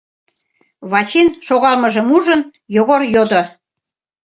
—Вачин 0.91 1.27
шогалмыжым 1.47 2.07
ужын, 2.15 2.41
Йогор 2.75 3.01
йодо. 3.13 3.41